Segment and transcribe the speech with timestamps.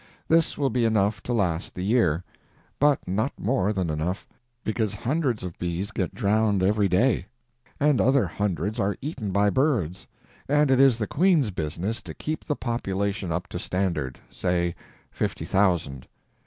[0.27, 2.23] This will be enough to last the year,
[2.79, 4.27] but not more than enough,
[4.63, 7.27] because hundreds of bees get drowned every day,
[7.79, 10.07] and other hundreds are eaten by birds,
[10.49, 14.73] and it is the queen's business to keep the population up to standard—say,
[15.11, 16.07] fifty thousand.